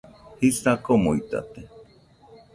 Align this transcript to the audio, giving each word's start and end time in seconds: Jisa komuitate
Jisa 0.39 0.71
komuitate 0.85 1.59